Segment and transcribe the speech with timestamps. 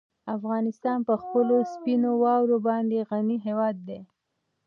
[0.35, 3.99] افغانستان په خپلو سپینو واورو باندې غني هېواد دی.